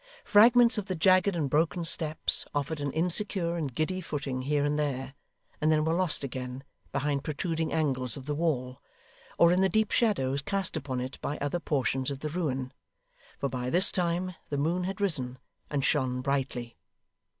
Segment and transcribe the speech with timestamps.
[0.23, 4.79] Fragments of the jagged and broken steps offered an insecure and giddy footing here and
[4.79, 5.13] there,
[5.61, 8.81] and then were lost again, behind protruding angles of the wall,
[9.37, 12.73] or in the deep shadows cast upon it by other portions of the ruin;
[13.37, 15.37] for by this time the moon had risen,
[15.69, 16.75] and shone brightly.